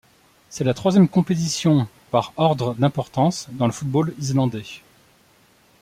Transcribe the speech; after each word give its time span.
C'est 0.49 0.63
la 0.63 0.73
troisième 0.73 1.07
compétition 1.07 1.87
par 2.09 2.33
ordre 2.35 2.73
d'importance 2.73 3.45
dans 3.51 3.67
le 3.67 3.71
football 3.71 4.15
islandais. 4.17 4.65